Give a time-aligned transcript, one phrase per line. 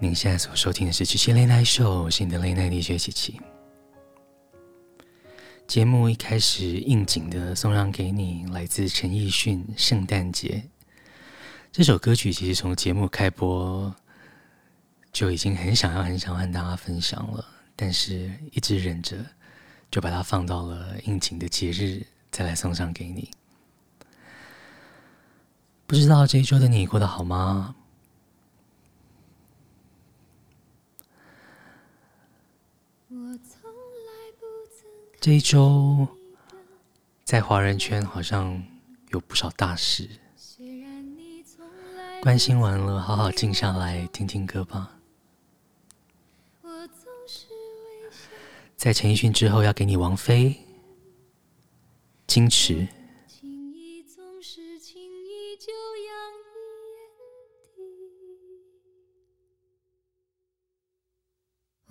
[0.00, 3.40] 您现在所收听的是《七七雷奈秀》，是你的雷奈力学琪琪。
[5.66, 10.48] 节目一开始应景的送上给你，来自陈奕迅《圣诞节》
[11.70, 12.32] 这首歌曲。
[12.32, 13.94] 其实从节目开播
[15.12, 19.16] 就已经很想要、很想和大家分享了，但是一直忍着，
[19.90, 23.30] 就把它放到了应景的节日再来送上给你。
[25.92, 27.74] 不知道这一周的你过得好吗？
[35.20, 36.08] 这一周
[37.24, 38.64] 在华人圈好像
[39.10, 40.08] 有不少大事。
[42.22, 44.98] 关心完了，好好静下来听听歌吧。
[48.76, 50.58] 在陈奕迅之后，要给你王菲、
[52.26, 52.88] 矜持。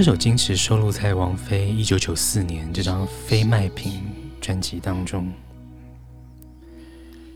[0.00, 4.00] 这首《矜持》收录在王菲一九九四年这张《非卖品》
[4.42, 5.30] 专辑当中，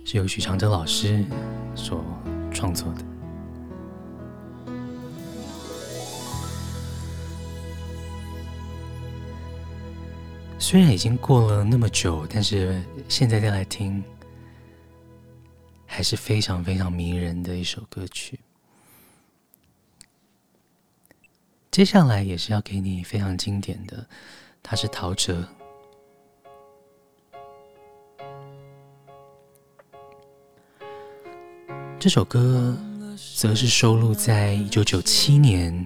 [0.07, 1.23] 是由许常德老师
[1.75, 2.03] 所
[2.51, 3.05] 创作的。
[10.59, 14.03] 虽然已经过了那么久，但是现在再来听，
[15.85, 18.41] 还是非常非常迷人的一首歌曲。
[21.75, 24.07] 接下来也是要给你非常经典的，
[24.63, 25.45] 他是陶喆。
[31.99, 32.79] 这首歌
[33.41, 35.85] 则是收录在一九九七年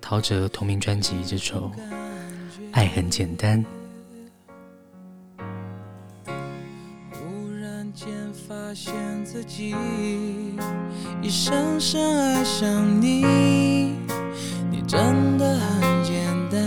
[0.00, 1.70] 陶喆同名专辑这首
[2.72, 3.62] 《爱很简单》。
[8.48, 8.94] 发现
[9.24, 9.74] 自己
[11.22, 12.66] 已深深爱上
[13.00, 13.20] 你，
[14.70, 16.58] 你真的很简单，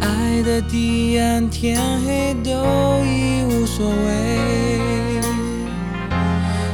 [0.00, 2.50] 爱的堤岸天黑都
[3.04, 4.80] 已无所谓，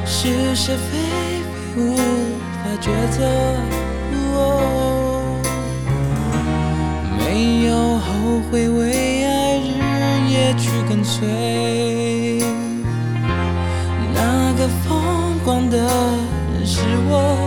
[0.07, 0.99] 是是非
[1.77, 2.03] 非无法
[2.81, 3.23] 抉择。
[4.37, 4.41] 哦
[7.19, 9.69] 没有后悔，为爱日
[10.31, 11.27] 夜去跟随，
[15.77, 17.44] 的是我。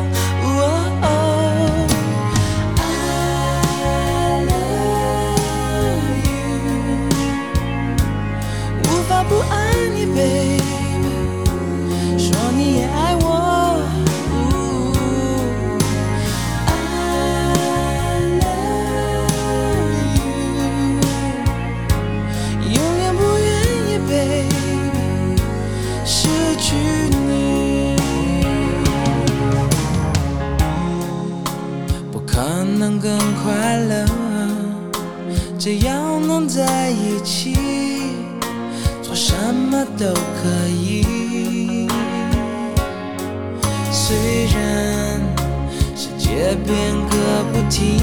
[46.68, 46.76] 变
[47.08, 47.16] 个
[47.54, 47.98] 不停，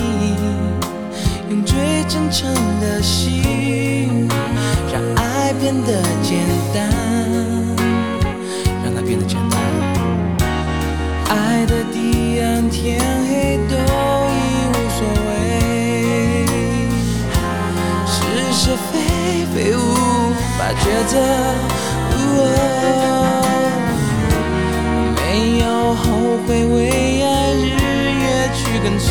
[1.51, 4.27] 用最真诚的心，
[4.91, 6.39] 让爱变得简
[6.73, 6.89] 单，
[8.83, 9.61] 让它变得简单。
[11.29, 13.77] 爱的地暗天黑都
[14.33, 14.35] 已
[14.73, 16.47] 无所谓，
[18.07, 18.17] 是
[18.51, 18.93] 是非
[19.55, 19.79] 非无
[20.57, 21.13] 法抉择。
[25.17, 26.03] 没有后
[26.49, 26.94] 悔。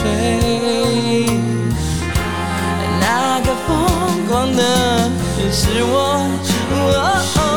[0.03, 1.25] 飞
[2.99, 7.52] 那个疯狂的人是我。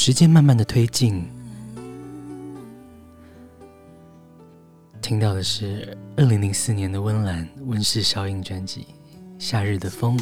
[0.00, 1.28] 时间慢慢的推进。
[5.02, 8.86] 听到的是二零零四年的温岚温室效应专辑
[9.40, 10.16] 夏日的风。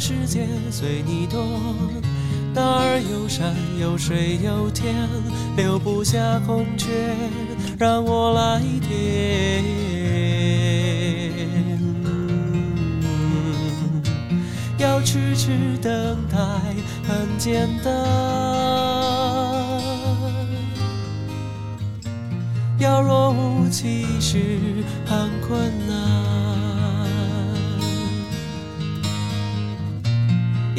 [0.00, 1.46] 世界随你多，
[2.54, 4.94] 那儿有山有水有天，
[5.58, 6.88] 留不下空缺
[7.78, 9.62] 让我来填。
[14.78, 15.50] 要痴痴
[15.82, 16.38] 等待
[17.06, 17.94] 很简单。
[22.78, 24.58] 要若无其事
[25.04, 26.29] 很困难，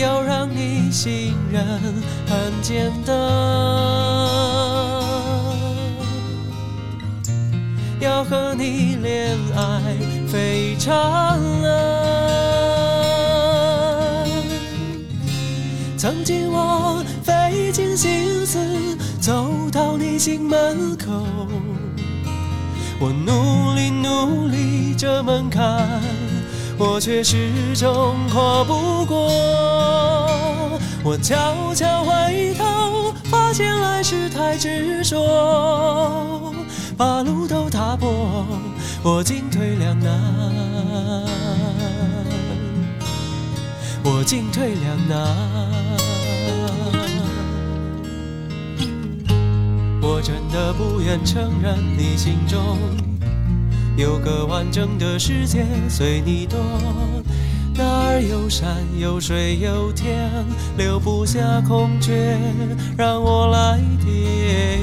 [0.01, 1.63] 要让你信任
[2.25, 3.15] 很简单，
[7.99, 9.81] 要和你恋爱
[10.27, 11.71] 非常难。
[15.95, 18.57] 曾经我费尽心思
[19.19, 21.11] 走到你心门口。
[22.99, 26.01] 我努力努力这门槛，
[26.79, 29.60] 我却始终跨不过。
[31.03, 36.53] 我悄悄回头，发现来时太执着，
[36.95, 38.45] 把路都踏破，
[39.01, 40.13] 我进退两难，
[44.03, 45.17] 我进退两难。
[50.03, 52.77] 我真的不愿承认，你心中
[53.97, 56.59] 有个完整的世界随你动，
[57.83, 58.67] 那儿有山
[58.99, 60.29] 有水有天，
[60.77, 62.37] 留不下空缺
[62.95, 64.79] 让我来填。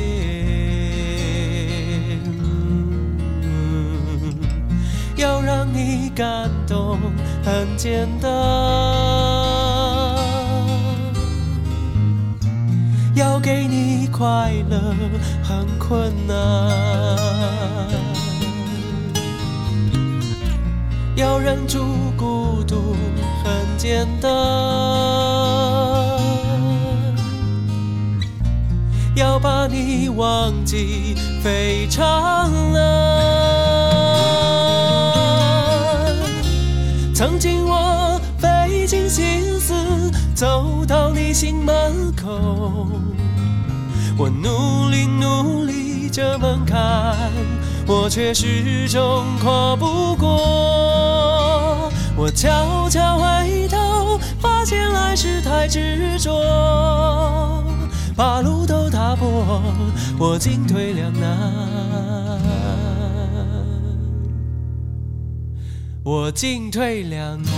[5.15, 6.99] 要让你感动
[7.45, 8.29] 很简单。
[13.15, 14.77] 要给你快乐
[15.45, 16.37] 很困难，
[21.19, 21.81] 要忍住
[22.17, 22.95] 孤独
[23.43, 24.31] 很简单，
[29.17, 32.81] 要把你忘记非常难。
[37.13, 39.75] 曾经我费尽心思
[40.37, 42.87] 走到你心门口。
[44.17, 47.17] 我努力努力这门槛，
[47.89, 50.88] 我却始终跨不过。
[52.21, 56.35] 我悄悄回头，发现来时太执着，
[58.17, 59.63] 把路都踏破，
[60.19, 61.39] 我进退两难，
[66.03, 67.53] 我进退两难。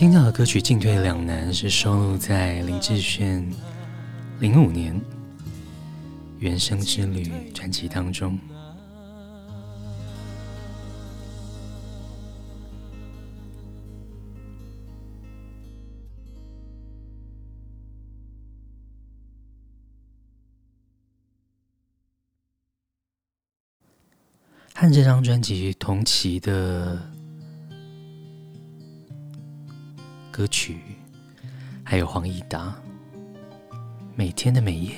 [0.00, 3.46] 听到的歌曲《进退两难》是收录在林志炫
[4.38, 4.98] 零五年
[6.38, 8.38] 《原声之旅》专辑当中。
[24.74, 27.19] 和这张专辑同期的。
[30.40, 30.78] 歌曲，
[31.84, 32.74] 还有黄义达
[34.16, 34.90] 《每天的每夜》。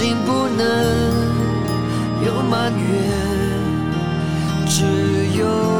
[0.00, 0.64] 情不能
[2.24, 2.88] 有埋怨，
[4.66, 5.79] 只有。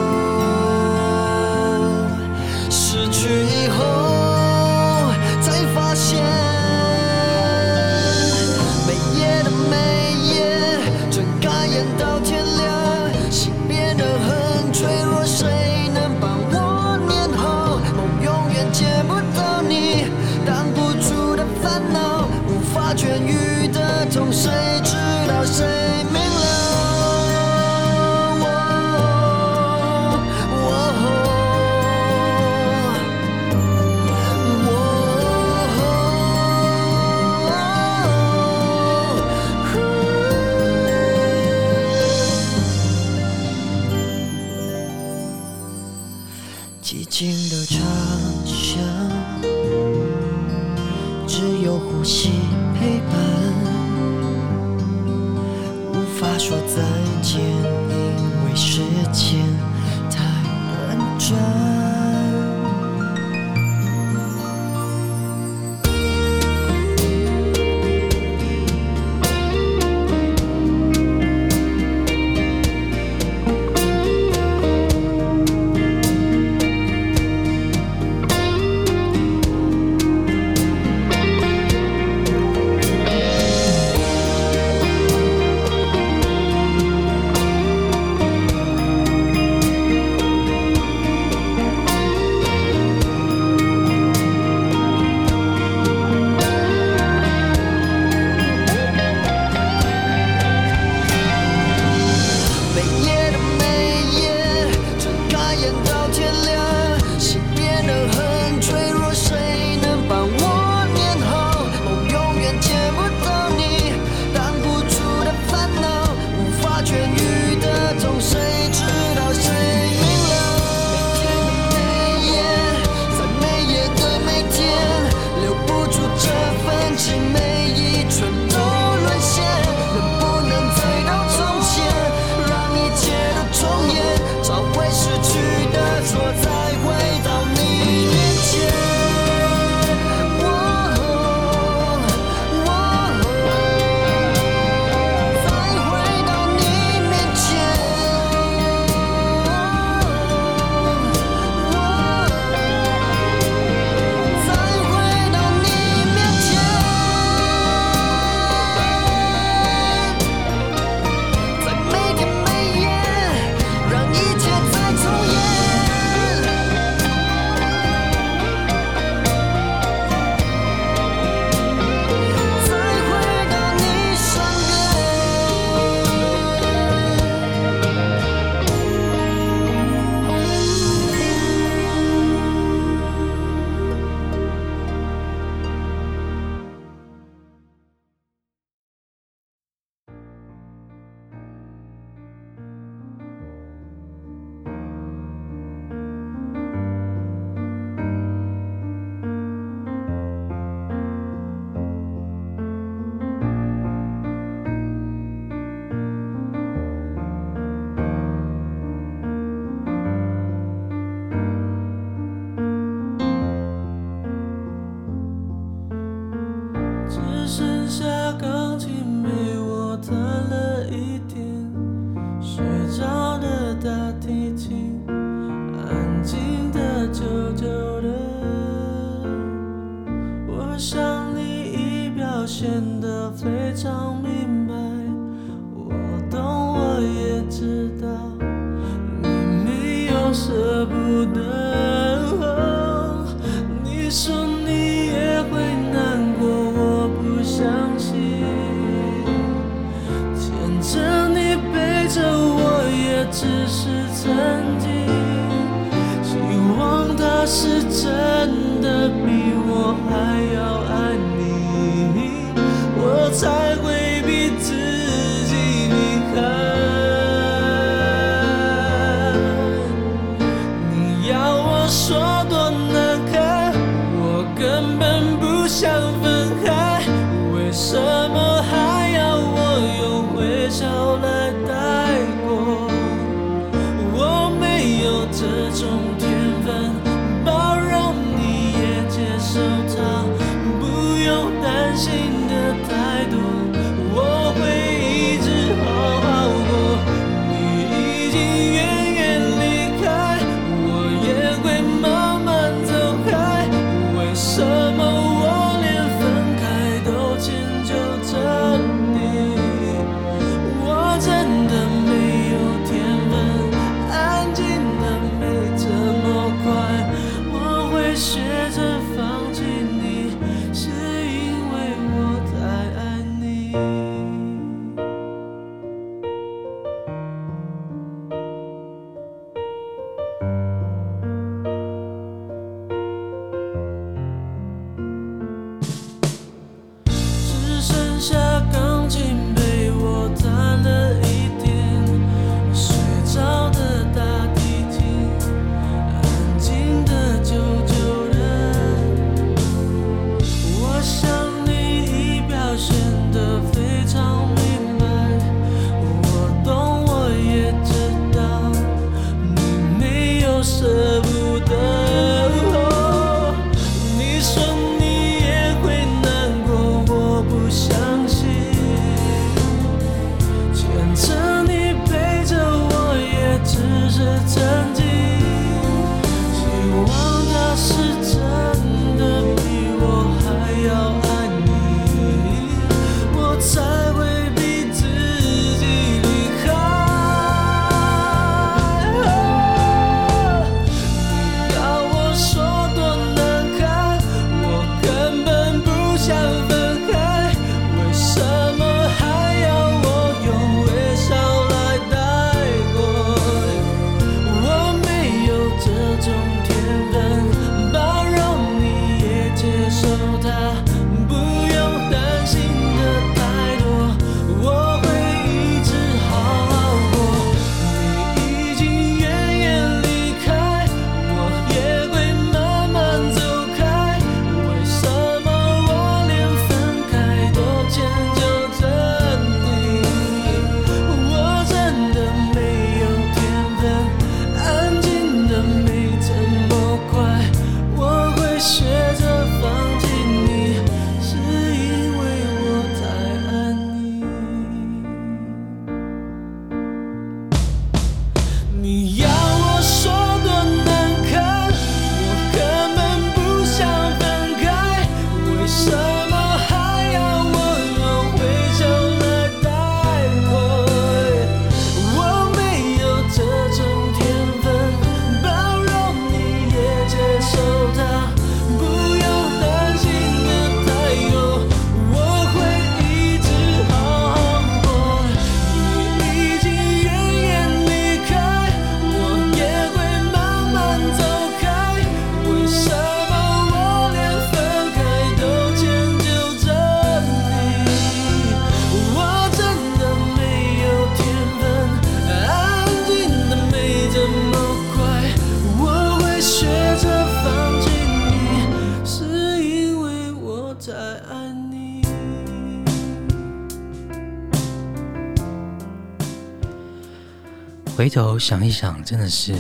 [508.41, 509.55] 想一想，真的是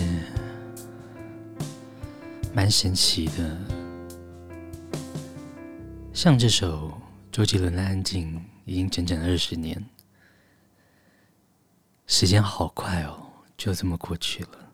[2.55, 3.59] 蛮神奇的。
[6.15, 6.99] 像这首
[7.31, 8.35] 周杰伦的《安静》，
[8.65, 9.85] 已经整整二十年，
[12.07, 13.21] 时间好快哦，
[13.55, 14.73] 就这么过去了。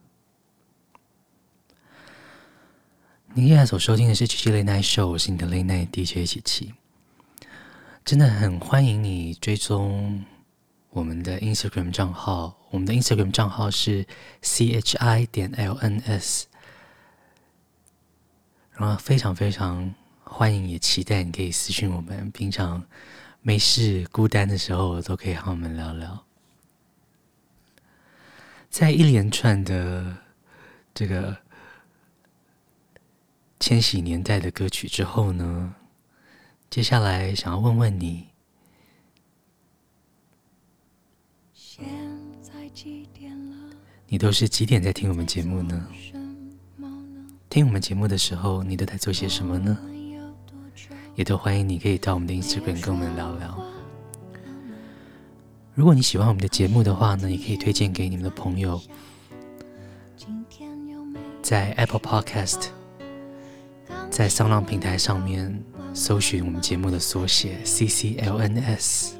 [3.35, 6.75] 你现在所收听的是《奇奇雷奈秀》，我是你的雷奈 DJ 奇奇，
[8.05, 10.25] 真的很欢迎你追踪。
[10.97, 14.07] 我们的 instagram 账号我们的 instagram 账号是
[14.41, 16.45] chi 点 lns
[18.73, 19.95] 然后非常非常
[20.25, 22.83] 欢迎也期待你可以私信我们平常
[23.43, 26.25] 没事孤单的时候都可以和我们聊聊。
[28.71, 30.17] 在一连串的
[30.95, 31.37] 这个
[33.61, 35.75] 千禧年代的歌曲之后呢
[36.71, 38.29] 接下来想要问问你
[44.09, 45.87] 你都是几点在听我们节目呢？
[47.49, 49.77] 听我们节目的时候，你都在做些什么呢？
[51.15, 53.59] 也都欢迎你可以到我们的 Instagram 跟我们聊聊。
[55.75, 58.81] 如果你喜欢我们的节目的话呢，也可以推荐给你们的朋友。
[61.43, 62.67] 在 Apple Podcast，
[64.11, 65.63] 在声浪平台上面
[65.95, 69.16] 搜寻我们节目的缩写 CCLNS，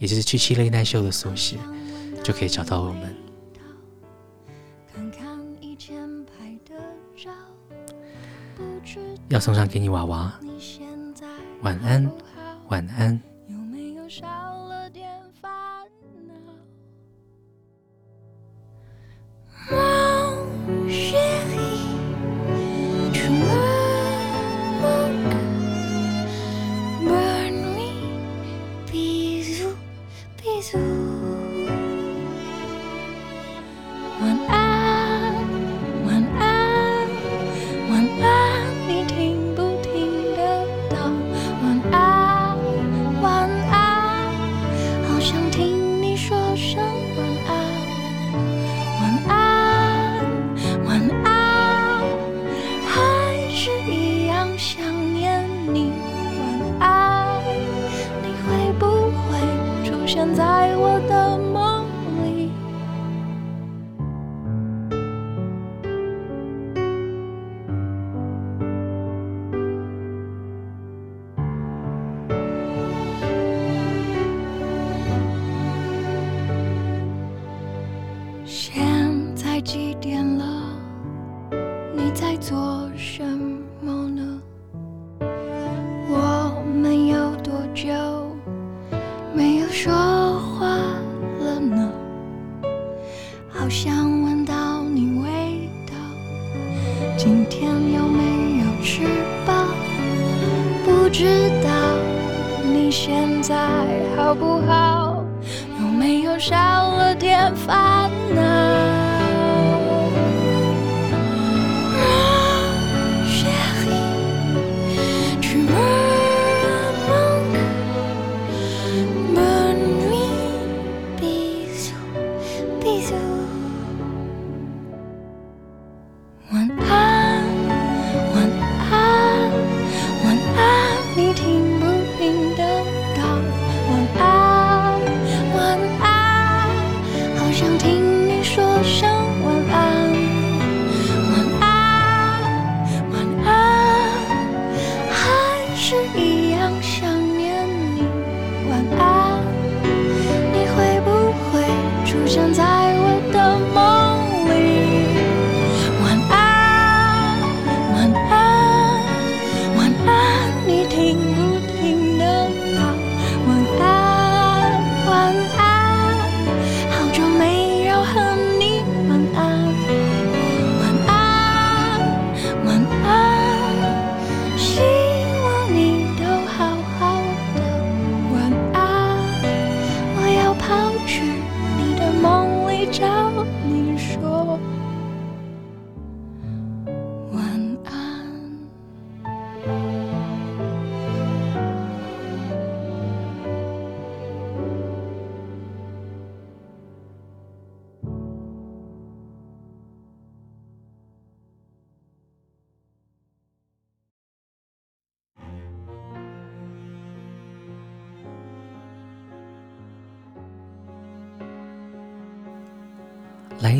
[0.00, 1.58] 也就是七七 Late Night Show 的缩写，
[2.24, 3.14] 就可以找到我们。
[9.28, 10.40] 要送上给你娃娃，
[11.62, 12.10] 晚安，
[12.68, 13.29] 晚安。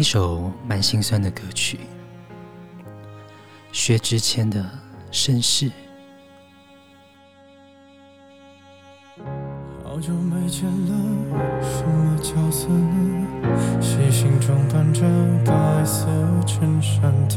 [0.01, 1.79] 一首蛮心酸的歌曲，
[3.71, 4.59] 薛之谦的
[5.15, 5.67] 《绅士》。
[9.85, 13.27] 好久没见了，什么角色呢？
[13.79, 15.03] 细心装扮着
[15.45, 16.07] 白色
[16.47, 17.37] 衬衫的，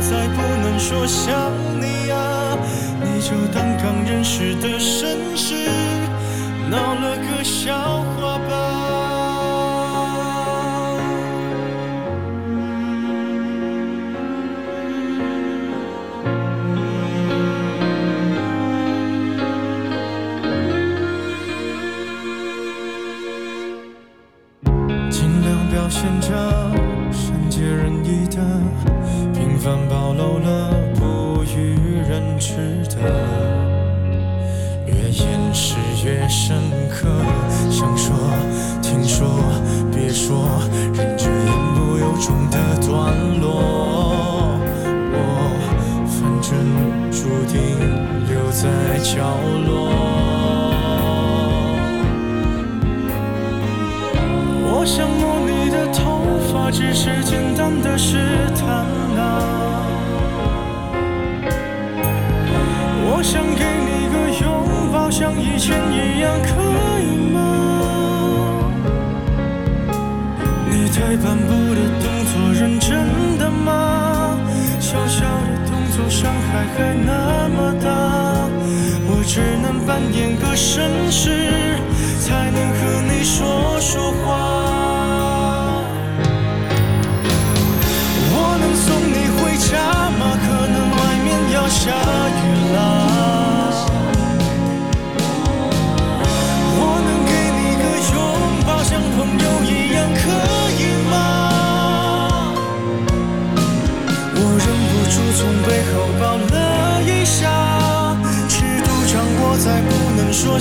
[0.00, 2.56] 再不能说想你啊，
[3.02, 5.68] 你就当刚认识的绅士，
[6.70, 7.97] 闹了个笑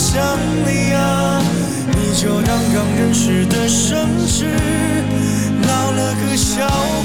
[0.10, 0.24] 想
[0.66, 1.42] 你啊，
[1.92, 4.46] 你就当刚认识的绅士，
[5.62, 6.97] 闹了个笑话。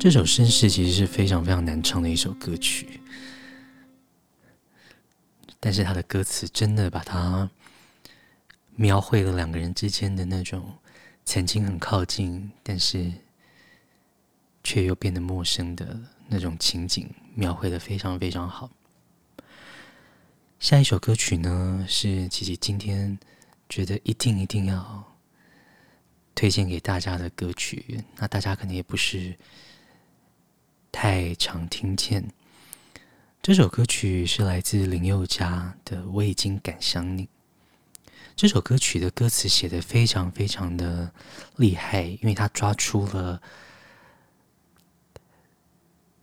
[0.00, 3.00] 这首《绅士》其实是非常非常难唱的一首歌曲，
[5.58, 7.50] 但是他的歌词真的把它
[8.76, 10.72] 描绘了两个人之间的那种
[11.24, 13.12] 曾经很靠近，但是
[14.62, 18.70] 却又变得陌生的那种情景，描绘得非常非常好。
[20.60, 23.18] 下一首歌曲呢，是琪琪今天
[23.68, 25.18] 觉得一定一定要
[26.36, 29.36] 推荐给大家的歌曲，那大家可能也不是。
[31.00, 32.28] 太常听见
[33.40, 37.26] 这首歌曲是来自林宥嘉的《我已经敢想你》。
[38.34, 41.12] 这首歌曲的歌词写得非常非常的
[41.54, 43.40] 厉害，因为他抓出了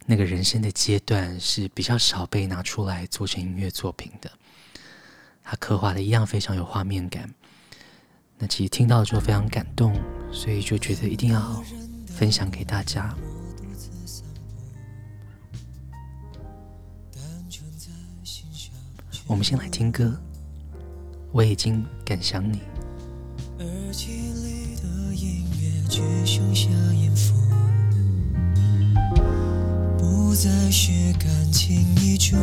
[0.05, 4.30] 那个人生的阶段是比较少被拿出来做成音乐作品的。
[5.41, 7.34] 他刻画的一样非常有画面感。
[8.38, 9.97] 那其实听到之后非常感动，
[10.34, 11.63] 所以就觉得一定要
[12.05, 13.15] 分享给大家。
[19.28, 20.15] 我们先来听歌，
[21.32, 22.61] 我已经赶上你。
[23.57, 27.34] 耳机里的音乐只剩下音符，
[29.97, 32.38] 不再学感情一出。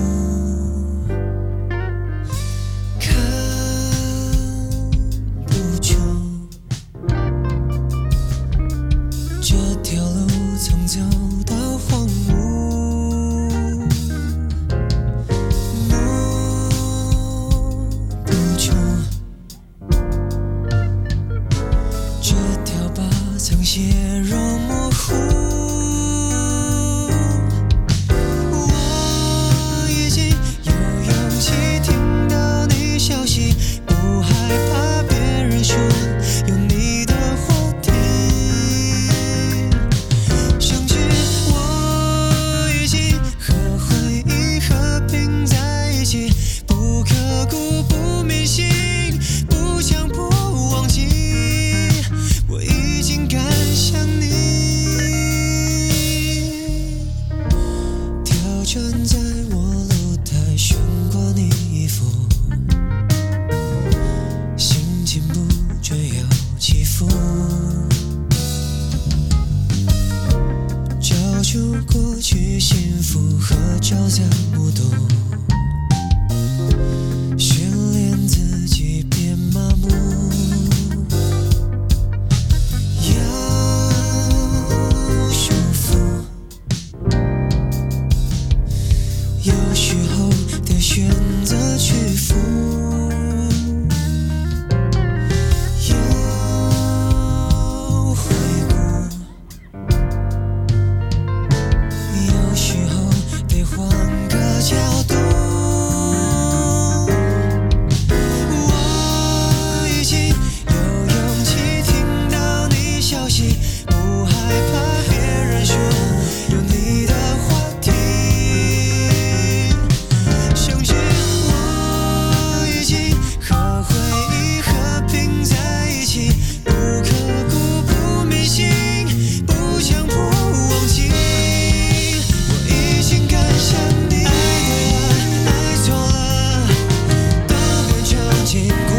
[138.55, 138.91] эти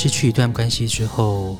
[0.00, 1.58] 失去一段关系之后，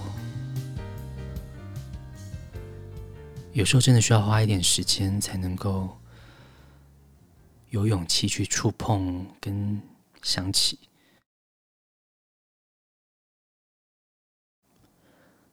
[3.52, 5.98] 有时候真的需要花一点时间才能够
[7.70, 9.82] 有勇气去触碰跟
[10.22, 10.78] 想起。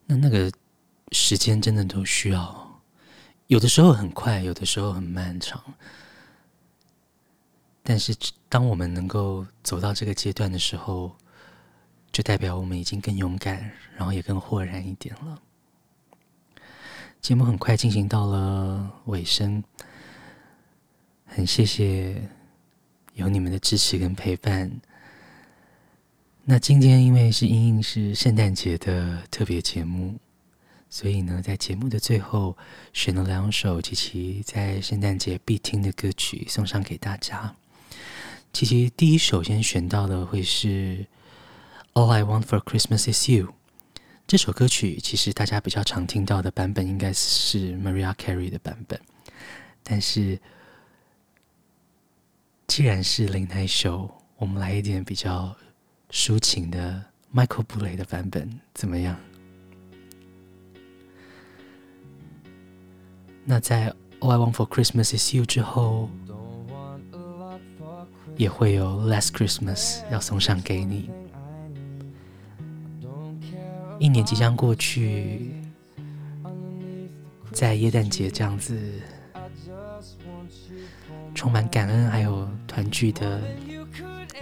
[0.06, 0.52] 那那个
[1.12, 2.82] 时间真的都需要，
[3.48, 5.60] 有的时候很快，有的时候很漫长。
[7.82, 8.16] 但是
[8.48, 11.18] 当我们能够走到这个阶段的时候，
[12.16, 15.38] 就代表我们已经更勇敢，然后也更豁然一点了。
[17.20, 19.62] 节目很快进行到了尾声，
[21.26, 22.16] 很谢谢
[23.16, 24.72] 有你们的支持跟陪伴。
[26.46, 30.18] 那今天因为是英英是圣诞节的特别节目，
[30.90, 32.56] 所以呢，在节目的最后
[32.94, 37.54] 选了两首琪琪在圣诞节必听的歌曲送上给大家。
[38.54, 41.06] 琪琪第一首先选到的会是。
[41.98, 43.54] All I Want for Christmas is You。
[44.28, 49.00] 这首歌曲其实大家比较常听到的版本应该是 Mariah Carey 的版本，
[49.82, 50.38] 但是
[52.68, 55.56] 既然是林奈秀，我们来一点比较
[56.12, 57.02] 抒情的
[57.34, 59.16] Michael b u l e 的版本怎么样？
[63.46, 66.10] 那在 All I Want for Christmas Is You 之后，
[68.36, 71.10] 也会有 Last Christmas 要送上给你。
[73.98, 75.52] 一年即将过去，
[77.52, 78.78] 在耶诞节这样子
[81.34, 83.42] 充满感恩还有团聚的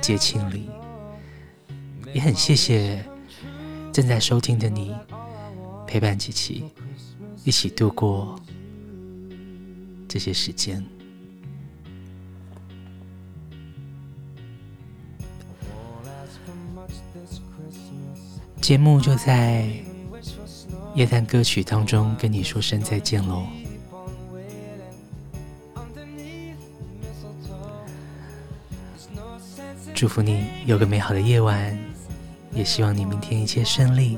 [0.01, 0.69] 节庆里，
[2.13, 3.03] 也很谢谢
[3.91, 4.95] 正在收听的你，
[5.87, 6.65] 陪伴琪琪
[7.43, 8.39] 一起度过
[10.07, 10.83] 这些时间。
[18.63, 19.67] 节目就在
[20.95, 23.43] 夜谈歌曲当中跟你说声再见喽，
[29.93, 31.77] 祝福你有个美好的夜晚，
[32.53, 34.17] 也希望你明天一切顺利。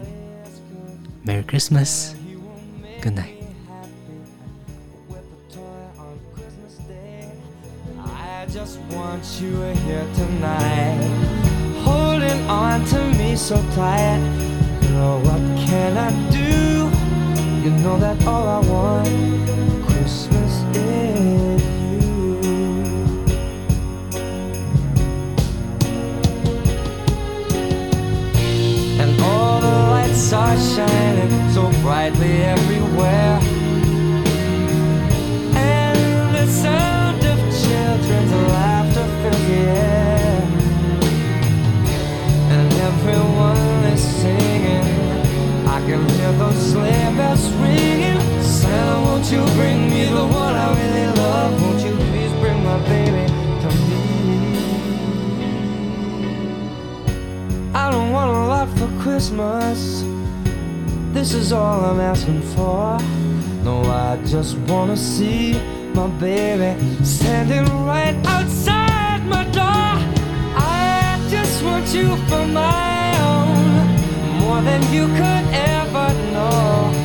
[1.25, 3.33] Merry Christmas，Good night。
[12.25, 14.19] holding on to me so tight.
[14.81, 16.89] Girl, what can I do?
[17.63, 19.07] You know that all I want
[19.87, 21.61] Christmas is
[21.91, 22.39] you.
[29.01, 33.39] And all the lights are shining so brightly everywhere.
[35.55, 39.84] And the sound of children's laughter fills the air.
[49.25, 51.59] Won't you bring me the one I really love?
[51.59, 53.25] Won't you please bring my baby
[53.61, 53.97] to me?
[57.73, 60.03] I don't want a lot for Christmas.
[61.11, 62.99] This is all I'm asking for.
[63.63, 65.59] No, I just wanna see
[65.95, 69.97] my baby standing right outside my door.
[70.55, 73.87] I just want you for my own,
[74.39, 77.04] more than you could ever know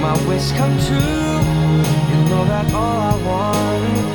[0.00, 0.96] my wish come true.
[2.10, 4.06] You know that all I want,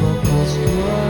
[0.00, 1.07] but it's good.